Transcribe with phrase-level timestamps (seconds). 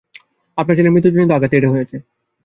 [0.57, 1.97] আপনার ছেলের মৃত্যুজনিত আঘাতে এটা হয়েছে।